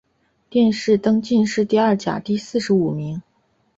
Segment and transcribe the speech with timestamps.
[0.49, 3.21] 殿试登进士第二甲第四十五名。